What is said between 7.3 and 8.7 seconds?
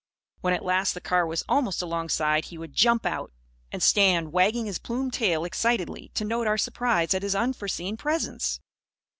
unforeseen presence.